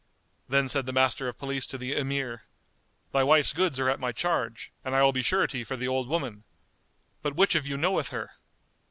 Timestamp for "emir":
1.95-2.45